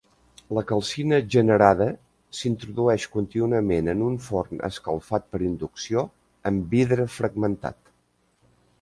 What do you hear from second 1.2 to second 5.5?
generada s'introdueix contínuament en un forn escalfat per